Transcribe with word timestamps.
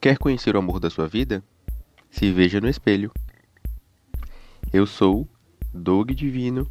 Quer 0.00 0.16
conhecer 0.16 0.56
o 0.56 0.58
amor 0.58 0.80
da 0.80 0.88
sua 0.88 1.06
vida? 1.06 1.44
Se 2.10 2.32
veja 2.32 2.58
no 2.58 2.70
espelho. 2.70 3.12
Eu 4.72 4.86
sou 4.86 5.28
Dog 5.74 6.14
Divino 6.14 6.66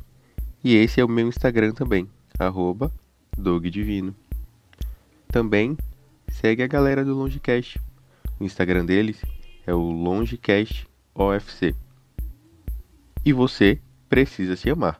e 0.63 0.75
esse 0.75 0.99
é 0.99 1.05
o 1.05 1.07
meu 1.07 1.27
Instagram 1.27 1.71
também, 1.73 2.09
arroba 2.39 2.91
Dog 3.37 3.69
Divino. 3.69 4.15
Também 5.27 5.77
segue 6.29 6.63
a 6.63 6.67
galera 6.67 7.05
do 7.05 7.13
Longecast. 7.13 7.79
O 8.39 8.43
Instagram 8.43 8.83
deles 8.83 9.23
é 9.67 9.75
o 9.75 9.91
Longecast 9.91 10.87
OFC. 11.13 11.75
E 13.23 13.31
você 13.31 13.79
precisa 14.09 14.55
se 14.55 14.71
amar. 14.71 14.99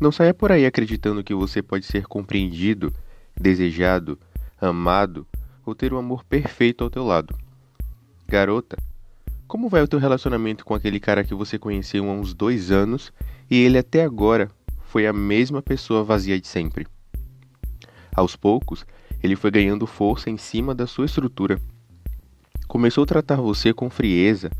Não 0.00 0.12
saia 0.12 0.32
por 0.32 0.52
aí 0.52 0.64
acreditando 0.64 1.24
que 1.24 1.34
você 1.34 1.60
pode 1.60 1.86
ser 1.86 2.06
compreendido, 2.06 2.94
desejado, 3.36 4.16
amado 4.60 5.26
ou 5.64 5.74
ter 5.74 5.92
o 5.92 5.98
amor 5.98 6.24
perfeito 6.24 6.84
ao 6.84 6.90
teu 6.90 7.04
lado. 7.04 7.36
Garota, 8.26 8.76
como 9.46 9.68
vai 9.68 9.82
o 9.82 9.88
teu 9.88 9.98
relacionamento 9.98 10.64
com 10.64 10.74
aquele 10.74 11.00
cara 11.00 11.24
que 11.24 11.34
você 11.34 11.58
conheceu 11.58 12.08
há 12.08 12.12
uns 12.12 12.32
dois 12.32 12.70
anos 12.70 13.12
e 13.50 13.56
ele 13.56 13.78
até 13.78 14.04
agora 14.04 14.48
foi 14.82 15.06
a 15.06 15.12
mesma 15.12 15.60
pessoa 15.60 16.04
vazia 16.04 16.40
de 16.40 16.46
sempre? 16.46 16.86
Aos 18.14 18.36
poucos, 18.36 18.86
ele 19.22 19.36
foi 19.36 19.50
ganhando 19.50 19.86
força 19.86 20.30
em 20.30 20.36
cima 20.36 20.74
da 20.74 20.86
sua 20.86 21.06
estrutura. 21.06 21.60
Começou 22.68 23.04
a 23.04 23.06
tratar 23.06 23.36
você 23.36 23.74
com 23.74 23.90
frieza, 23.90 24.50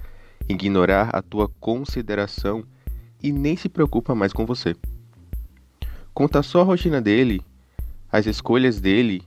ignorar 0.49 1.11
a 1.13 1.23
tua 1.23 1.49
consideração 1.61 2.65
e 3.23 3.33
nem 3.33 3.57
se 3.57 3.69
preocupa 3.69 4.15
mais 4.15 4.33
com 4.33 4.45
você. 4.45 4.75
Conta 6.13 6.43
só 6.43 6.63
a 6.63 6.65
rotina 6.65 7.01
dele, 7.01 7.41
as 8.11 8.27
escolhas 8.27 8.81
dele 8.81 9.23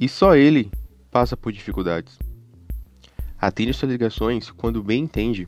e 0.00 0.08
só 0.08 0.34
ele 0.34 0.72
passa 1.10 1.36
por 1.36 1.52
dificuldades. 1.52 2.18
Atende 3.38 3.74
suas 3.74 3.92
ligações 3.92 4.50
quando 4.50 4.82
bem 4.82 5.04
entende. 5.04 5.46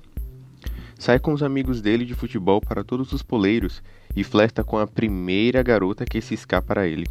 Sai 0.99 1.19
com 1.19 1.33
os 1.33 1.43
amigos 1.43 1.81
dele 1.81 2.05
de 2.05 2.15
futebol 2.15 2.61
para 2.61 2.85
todos 2.85 3.13
os 3.13 3.23
poleiros 3.23 3.83
e 4.15 4.23
flerta 4.23 4.63
com 4.63 4.79
a 4.79 4.87
primeira 4.87 5.63
garota 5.63 6.05
que 6.05 6.21
se 6.21 6.35
escapa 6.35 6.79
a 6.79 6.87
ele. 6.87 7.07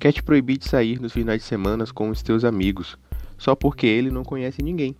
Quer 0.00 0.12
te 0.12 0.22
proibir 0.22 0.58
de 0.58 0.68
sair 0.68 0.98
nos 1.00 1.12
finais 1.12 1.42
de 1.42 1.46
semana 1.46 1.84
com 1.86 2.08
os 2.08 2.22
teus 2.22 2.44
amigos, 2.44 2.98
só 3.36 3.54
porque 3.54 3.86
ele 3.86 4.10
não 4.10 4.24
conhece 4.24 4.62
ninguém. 4.62 4.96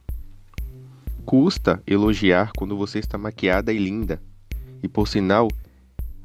Custa 1.24 1.82
elogiar 1.86 2.52
quando 2.56 2.76
você 2.76 2.98
está 2.98 3.18
maquiada 3.18 3.72
e 3.72 3.78
linda, 3.78 4.22
e 4.82 4.88
por 4.88 5.08
sinal, 5.08 5.48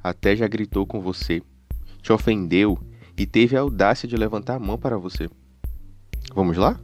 até 0.03 0.35
já 0.35 0.47
gritou 0.47 0.85
com 0.85 1.01
você, 1.01 1.41
te 2.01 2.13
ofendeu 2.13 2.77
e 3.21 3.25
teve 3.27 3.55
a 3.55 3.59
audácia 3.59 4.07
de 4.07 4.17
levantar 4.17 4.55
a 4.55 4.59
mão 4.59 4.79
para 4.79 4.97
você. 4.97 5.29
Vamos 6.33 6.57
lá? 6.57 6.79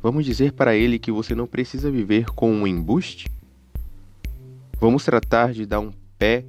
Vamos 0.00 0.24
dizer 0.24 0.52
para 0.52 0.76
ele 0.76 1.00
que 1.00 1.10
você 1.10 1.34
não 1.34 1.48
precisa 1.48 1.90
viver 1.90 2.26
com 2.26 2.52
um 2.52 2.64
embuste? 2.64 3.28
Vamos 4.80 5.04
tratar 5.04 5.52
de 5.52 5.66
dar 5.66 5.80
um 5.80 5.90
pé, 6.16 6.44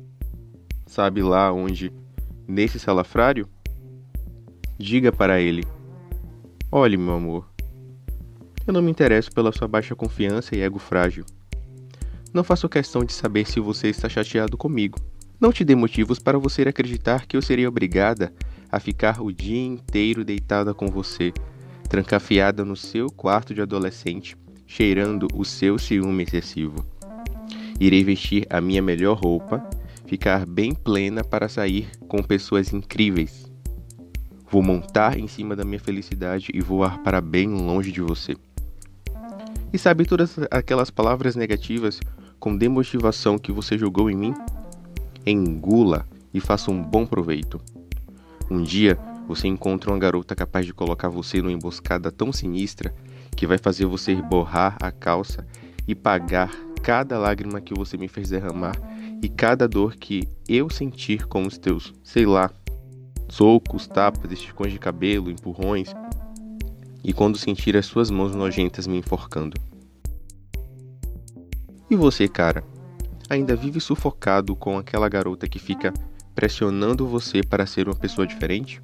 sabe 0.86 1.24
lá 1.24 1.52
onde, 1.52 1.92
nesse 2.48 2.80
salafrário? 2.80 3.50
Diga 4.78 5.12
para 5.12 5.42
ele: 5.42 5.64
Olhe, 6.72 6.96
meu 6.96 7.16
amor, 7.16 7.50
eu 8.68 8.74
não 8.74 8.82
me 8.82 8.92
interesso 8.92 9.32
pela 9.32 9.52
sua 9.52 9.68
baixa 9.68 9.96
confiança 9.96 10.56
e 10.56 10.62
ego 10.62 10.78
frágil. 10.78 11.26
Não 12.32 12.44
faço 12.44 12.70
questão 12.70 13.04
de 13.04 13.14
saber 13.14 13.48
se 13.48 13.60
você 13.60 13.88
está 13.88 14.08
chateado 14.08 14.56
comigo. 14.56 15.00
Não 15.40 15.52
te 15.52 15.66
dê 15.66 15.74
motivos 15.74 16.20
para 16.20 16.38
você 16.38 16.62
acreditar 16.62 17.26
que 17.26 17.36
eu 17.36 17.42
seria 17.42 17.68
obrigada 17.68 18.32
a 18.74 18.80
ficar 18.80 19.22
o 19.22 19.32
dia 19.32 19.64
inteiro 19.64 20.26
deitada 20.26 20.74
com 20.74 20.88
você, 20.88 21.32
trancafiada 21.88 22.66
no 22.66 22.76
seu 22.76 23.08
quarto 23.08 23.54
de 23.54 23.62
adolescente, 23.62 24.36
cheirando 24.66 25.28
o 25.32 25.46
seu 25.46 25.78
ciúme 25.78 26.24
excessivo. 26.24 26.84
Irei 27.80 28.04
vestir 28.04 28.48
a 28.50 28.60
minha 28.60 28.82
melhor 28.82 29.20
roupa, 29.20 29.64
ficar 30.08 30.48
bem 30.48 30.74
plena 30.74 31.24
para 31.24 31.48
sair 31.48 31.88
com 32.08 32.24
pessoas 32.24 32.74
incríveis. 32.74 33.46
Vou 34.50 34.64
montar 34.64 35.20
em 35.20 35.28
cima 35.28 35.56
da 35.56 35.64
minha 35.64 35.80
felicidade 35.80 36.50
e 36.52 36.60
voar 36.60 37.04
para 37.04 37.22
bem 37.22 37.48
longe 37.48 37.92
de 37.92 38.02
você. 38.02 38.36
E 39.72 39.78
sabe 39.78 40.04
todas 40.04 40.36
aquelas 40.50 40.90
palavras 40.90 41.36
negativas 41.36 42.00
com 42.40 42.58
demotivação 42.58 43.38
que 43.38 43.52
você 43.52 43.78
jogou 43.78 44.10
em 44.10 44.16
mim? 44.16 44.34
Engula 45.28 46.08
e 46.34 46.40
faça 46.40 46.72
um 46.72 46.82
bom 46.82 47.06
proveito. 47.06 47.62
Um 48.54 48.62
dia 48.62 49.00
você 49.28 49.48
encontra 49.48 49.90
uma 49.90 49.98
garota 49.98 50.36
capaz 50.36 50.64
de 50.64 50.76
colocar 50.76 51.10
você 51.10 51.42
numa 51.42 51.52
emboscada 51.52 52.12
tão 52.12 52.32
sinistra 52.32 52.94
que 53.36 53.48
vai 53.48 53.58
fazer 53.58 53.88
você 53.88 54.14
borrar 54.14 54.78
a 54.80 54.92
calça 54.92 55.44
e 55.88 55.96
pagar 55.96 56.52
cada 56.84 57.18
lágrima 57.18 57.60
que 57.60 57.74
você 57.74 57.98
me 57.98 58.08
fez 58.08 58.30
derramar 58.30 58.76
e 59.24 59.28
cada 59.28 59.68
dor 59.68 59.96
que 59.96 60.30
eu 60.48 60.70
sentir 60.70 61.26
com 61.26 61.48
os 61.48 61.58
teus, 61.58 61.96
sei 62.04 62.28
lá, 62.28 62.52
socos, 63.28 63.88
tapas, 63.88 64.32
esticões 64.32 64.72
de 64.72 64.78
cabelo, 64.78 65.32
empurrões, 65.32 65.92
e 67.04 67.12
quando 67.12 67.40
sentir 67.40 67.76
as 67.76 67.88
suas 67.88 68.12
mãos 68.12 68.36
nojentas 68.36 68.86
me 68.86 68.98
enforcando. 68.98 69.60
E 71.90 71.96
você, 71.96 72.28
cara, 72.28 72.64
ainda 73.28 73.56
vive 73.56 73.80
sufocado 73.80 74.56
com 74.56 74.78
aquela 74.78 75.10
garota 75.10 75.48
que 75.48 75.58
fica 75.58 75.92
pressionando 76.44 77.08
você 77.08 77.42
para 77.42 77.66
ser 77.66 77.88
uma 77.88 77.96
pessoa 77.96 78.28
diferente? 78.28 78.82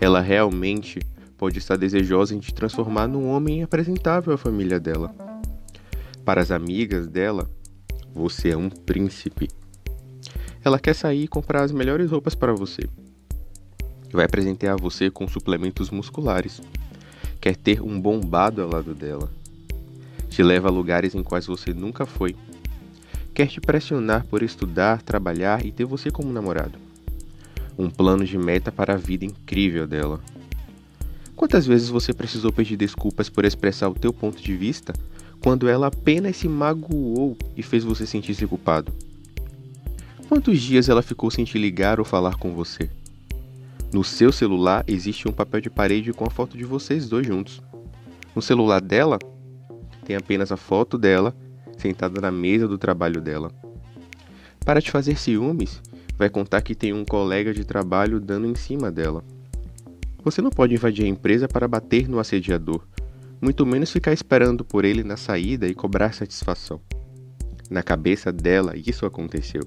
Ela 0.00 0.22
realmente 0.22 1.00
pode 1.36 1.58
estar 1.58 1.76
desejosa 1.76 2.34
em 2.34 2.38
te 2.38 2.54
transformar 2.54 3.06
num 3.06 3.28
homem 3.28 3.62
apresentável 3.62 4.32
à 4.32 4.38
família 4.38 4.80
dela. 4.80 5.14
Para 6.24 6.40
as 6.40 6.50
amigas 6.50 7.06
dela, 7.06 7.46
você 8.14 8.52
é 8.52 8.56
um 8.56 8.70
príncipe. 8.70 9.50
Ela 10.64 10.78
quer 10.78 10.94
sair 10.94 11.24
e 11.24 11.28
comprar 11.28 11.62
as 11.62 11.72
melhores 11.72 12.10
roupas 12.10 12.34
para 12.34 12.54
você. 12.54 12.88
Vai 14.10 14.26
presentear 14.26 14.80
você 14.80 15.10
com 15.10 15.28
suplementos 15.28 15.90
musculares. 15.90 16.62
Quer 17.38 17.54
ter 17.54 17.82
um 17.82 18.00
bombado 18.00 18.62
ao 18.62 18.70
lado 18.70 18.94
dela. 18.94 19.30
Te 20.30 20.42
leva 20.42 20.68
a 20.68 20.72
lugares 20.72 21.14
em 21.14 21.22
quais 21.22 21.44
você 21.44 21.74
nunca 21.74 22.06
foi 22.06 22.34
quer 23.38 23.46
te 23.46 23.60
pressionar 23.60 24.26
por 24.26 24.42
estudar, 24.42 25.00
trabalhar 25.00 25.64
e 25.64 25.70
ter 25.70 25.84
você 25.84 26.10
como 26.10 26.32
namorado. 26.32 26.76
Um 27.78 27.88
plano 27.88 28.24
de 28.24 28.36
meta 28.36 28.72
para 28.72 28.94
a 28.94 28.96
vida 28.96 29.24
incrível 29.24 29.86
dela. 29.86 30.20
Quantas 31.36 31.64
vezes 31.64 31.88
você 31.88 32.12
precisou 32.12 32.52
pedir 32.52 32.76
desculpas 32.76 33.30
por 33.30 33.44
expressar 33.44 33.88
o 33.90 33.94
teu 33.94 34.12
ponto 34.12 34.42
de 34.42 34.56
vista 34.56 34.92
quando 35.40 35.68
ela 35.68 35.86
apenas 35.86 36.36
se 36.36 36.48
magoou 36.48 37.38
e 37.56 37.62
fez 37.62 37.84
você 37.84 38.04
sentir-se 38.04 38.44
culpado? 38.44 38.92
Quantos 40.28 40.60
dias 40.60 40.88
ela 40.88 41.00
ficou 41.00 41.30
sem 41.30 41.44
te 41.44 41.58
ligar 41.58 42.00
ou 42.00 42.04
falar 42.04 42.34
com 42.34 42.52
você? 42.56 42.90
No 43.92 44.02
seu 44.02 44.32
celular 44.32 44.82
existe 44.84 45.28
um 45.28 45.32
papel 45.32 45.60
de 45.60 45.70
parede 45.70 46.12
com 46.12 46.24
a 46.24 46.30
foto 46.30 46.58
de 46.58 46.64
vocês 46.64 47.08
dois 47.08 47.24
juntos. 47.24 47.62
No 48.34 48.42
celular 48.42 48.80
dela 48.80 49.16
tem 50.04 50.16
apenas 50.16 50.50
a 50.50 50.56
foto 50.56 50.98
dela 50.98 51.32
sentada 51.78 52.20
na 52.20 52.30
mesa 52.30 52.66
do 52.66 52.76
trabalho 52.76 53.20
dela. 53.20 53.50
Para 54.64 54.82
te 54.82 54.90
fazer 54.90 55.18
ciúmes, 55.18 55.80
vai 56.16 56.28
contar 56.28 56.60
que 56.62 56.74
tem 56.74 56.92
um 56.92 57.04
colega 57.04 57.54
de 57.54 57.64
trabalho 57.64 58.20
dando 58.20 58.46
em 58.46 58.54
cima 58.54 58.90
dela. 58.90 59.24
Você 60.22 60.42
não 60.42 60.50
pode 60.50 60.74
invadir 60.74 61.04
a 61.04 61.08
empresa 61.08 61.48
para 61.48 61.68
bater 61.68 62.08
no 62.08 62.18
assediador, 62.18 62.82
muito 63.40 63.64
menos 63.64 63.90
ficar 63.90 64.12
esperando 64.12 64.64
por 64.64 64.84
ele 64.84 65.04
na 65.04 65.16
saída 65.16 65.66
e 65.66 65.74
cobrar 65.74 66.12
satisfação. 66.12 66.80
Na 67.70 67.82
cabeça 67.82 68.32
dela, 68.32 68.76
isso 68.76 69.06
aconteceu. 69.06 69.62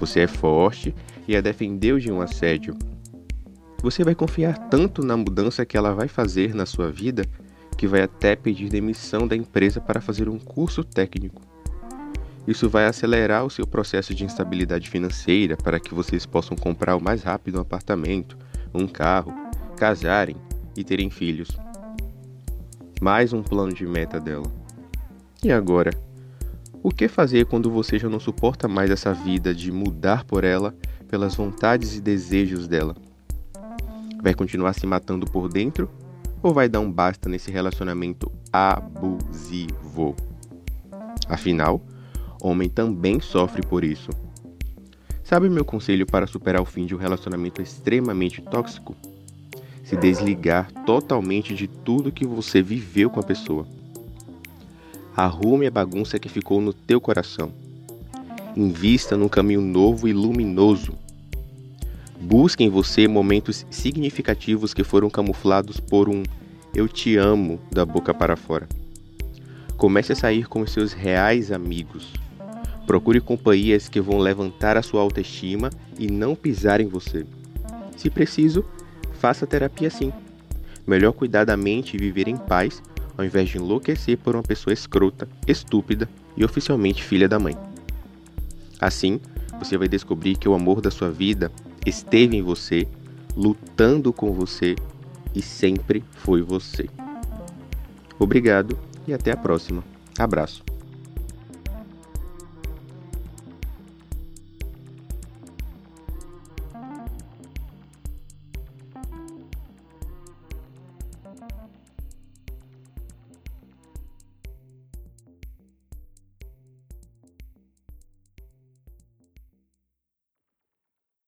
Você 0.00 0.20
é 0.20 0.26
forte 0.26 0.94
e 1.26 1.36
a 1.36 1.40
defendeu 1.40 1.98
de 1.98 2.10
um 2.10 2.20
assédio. 2.20 2.76
Você 3.82 4.02
vai 4.02 4.14
confiar 4.14 4.56
tanto 4.68 5.04
na 5.04 5.16
mudança 5.16 5.66
que 5.66 5.76
ela 5.76 5.92
vai 5.92 6.08
fazer 6.08 6.54
na 6.54 6.64
sua 6.64 6.90
vida 6.90 7.22
que 7.78 7.86
vai 7.86 8.02
até 8.02 8.34
pedir 8.34 8.68
demissão 8.68 9.28
da 9.28 9.36
empresa 9.36 9.80
para 9.80 10.00
fazer 10.00 10.28
um 10.28 10.36
curso 10.36 10.82
técnico. 10.82 11.40
Isso 12.44 12.68
vai 12.68 12.86
acelerar 12.86 13.44
o 13.44 13.50
seu 13.50 13.64
processo 13.64 14.12
de 14.12 14.24
instabilidade 14.24 14.90
financeira 14.90 15.56
para 15.56 15.78
que 15.78 15.94
vocês 15.94 16.26
possam 16.26 16.56
comprar 16.56 16.96
o 16.96 17.00
mais 17.00 17.22
rápido 17.22 17.56
um 17.56 17.60
apartamento, 17.60 18.36
um 18.74 18.84
carro, 18.88 19.32
casarem 19.76 20.34
e 20.76 20.82
terem 20.82 21.08
filhos. 21.08 21.56
Mais 23.00 23.32
um 23.32 23.44
plano 23.44 23.72
de 23.72 23.86
meta 23.86 24.18
dela. 24.18 24.50
E 25.44 25.52
agora? 25.52 25.92
O 26.82 26.90
que 26.90 27.06
fazer 27.06 27.46
quando 27.46 27.70
você 27.70 27.96
já 27.96 28.08
não 28.08 28.18
suporta 28.18 28.66
mais 28.66 28.90
essa 28.90 29.14
vida 29.14 29.54
de 29.54 29.70
mudar 29.70 30.24
por 30.24 30.42
ela 30.42 30.74
pelas 31.06 31.36
vontades 31.36 31.96
e 31.96 32.00
desejos 32.00 32.66
dela? 32.66 32.96
Vai 34.20 34.34
continuar 34.34 34.72
se 34.72 34.84
matando 34.84 35.26
por 35.26 35.48
dentro 35.48 35.88
ou 36.42 36.52
vai 36.52 36.68
dar 36.68 36.80
um 36.80 36.90
basta 36.90 37.28
nesse 37.28 37.50
relacionamento 37.50 38.30
abusivo? 38.52 40.14
Afinal, 41.28 41.80
homem 42.40 42.68
também 42.68 43.20
sofre 43.20 43.62
por 43.62 43.84
isso. 43.84 44.10
Sabe 45.24 45.48
meu 45.48 45.64
conselho 45.64 46.06
para 46.06 46.26
superar 46.26 46.62
o 46.62 46.66
fim 46.66 46.86
de 46.86 46.94
um 46.94 46.98
relacionamento 46.98 47.60
extremamente 47.60 48.40
tóxico? 48.40 48.96
se 49.88 49.96
desligar 49.96 50.70
totalmente 50.84 51.54
de 51.54 51.66
tudo 51.66 52.12
que 52.12 52.26
você 52.26 52.60
viveu 52.60 53.08
com 53.08 53.20
a 53.20 53.22
pessoa. 53.22 53.66
Arrume 55.16 55.66
a 55.66 55.70
bagunça 55.70 56.18
que 56.18 56.28
ficou 56.28 56.60
no 56.60 56.74
teu 56.74 57.00
coração. 57.00 57.50
Invista 58.54 59.16
num 59.16 59.30
caminho 59.30 59.62
novo 59.62 60.06
e 60.06 60.12
luminoso. 60.12 60.92
Busque 62.20 62.64
em 62.64 62.68
você 62.68 63.06
momentos 63.06 63.64
significativos 63.70 64.74
que 64.74 64.82
foram 64.82 65.08
camuflados 65.08 65.78
por 65.78 66.08
um 66.08 66.22
eu 66.74 66.86
te 66.88 67.16
amo 67.16 67.60
da 67.70 67.84
boca 67.84 68.12
para 68.12 68.36
fora. 68.36 68.68
Comece 69.76 70.12
a 70.12 70.16
sair 70.16 70.46
com 70.48 70.66
seus 70.66 70.92
reais 70.92 71.50
amigos. 71.52 72.12
Procure 72.86 73.20
companhias 73.20 73.88
que 73.88 74.00
vão 74.00 74.18
levantar 74.18 74.76
a 74.76 74.82
sua 74.82 75.00
autoestima 75.00 75.70
e 75.98 76.08
não 76.08 76.34
pisar 76.34 76.80
em 76.80 76.86
você. 76.86 77.24
Se 77.96 78.10
preciso, 78.10 78.64
faça 79.14 79.46
terapia 79.46 79.90
sim. 79.90 80.12
Melhor 80.86 81.12
cuidar 81.12 81.44
da 81.44 81.56
mente 81.56 81.96
e 81.96 81.98
viver 81.98 82.28
em 82.28 82.36
paz, 82.36 82.82
ao 83.16 83.24
invés 83.24 83.48
de 83.48 83.58
enlouquecer 83.58 84.18
por 84.18 84.34
uma 84.34 84.42
pessoa 84.42 84.72
escrota, 84.72 85.28
estúpida 85.46 86.08
e 86.36 86.44
oficialmente 86.44 87.02
filha 87.02 87.28
da 87.28 87.38
mãe. 87.38 87.56
Assim, 88.80 89.20
você 89.58 89.76
vai 89.76 89.88
descobrir 89.88 90.36
que 90.36 90.48
o 90.48 90.54
amor 90.54 90.80
da 90.80 90.90
sua 90.90 91.10
vida 91.10 91.50
esteve 91.88 92.36
em 92.36 92.42
você, 92.42 92.86
lutando 93.36 94.12
com 94.12 94.32
você 94.32 94.74
e 95.34 95.42
sempre 95.42 96.02
foi 96.10 96.42
você. 96.42 96.88
Obrigado 98.18 98.78
e 99.06 99.12
até 99.12 99.32
a 99.32 99.36
próxima. 99.36 99.84
Abraço. 100.18 100.64